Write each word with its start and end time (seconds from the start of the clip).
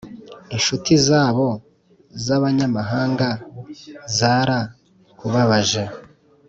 Inshuti 0.55 0.91
zabo 1.07 1.47
z 2.23 2.25
‘abanyamahanga 2.37 3.27
zara 4.17 4.59
kubabaje. 5.17 5.83